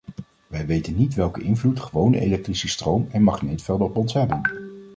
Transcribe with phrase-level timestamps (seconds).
[0.47, 4.41] Wij weten niet welke invloed gewone elektrische stroom en magneetvelden op ons hebben.